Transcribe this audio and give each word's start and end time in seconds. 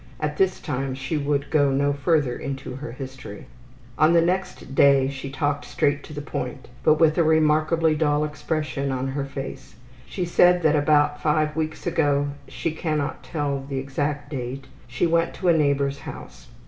At 0.19 0.37
this 0.37 0.59
time 0.59 0.95
she 0.95 1.15
would 1.15 1.51
go 1.51 1.69
no 1.71 1.93
further 1.93 2.35
into 2.35 2.77
her 2.77 2.91
history. 2.91 3.45
On 3.99 4.13
the 4.13 4.21
next 4.21 4.73
day 4.73 5.07
she 5.09 5.29
talked 5.29 5.63
straight 5.63 6.03
to 6.05 6.11
the 6.11 6.23
point, 6.23 6.67
but 6.81 6.95
with 6.95 7.19
a 7.19 7.23
remarkably 7.23 7.93
dull 7.93 8.23
expression 8.23 8.91
on 8.91 9.09
her 9.09 9.25
face. 9.25 9.75
She 10.07 10.25
said 10.25 10.63
that 10.63 10.75
about 10.75 11.21
five 11.21 11.55
weeks 11.55 11.85
ago, 11.85 12.29
she 12.47 12.71
cannot 12.71 13.21
tell 13.21 13.63
the 13.69 13.77
exact 13.77 14.31
date, 14.31 14.65
she 14.87 15.05
went 15.05 15.35
to 15.35 15.49
a 15.49 15.53
neighbor's 15.55 15.99
house. 15.99 16.47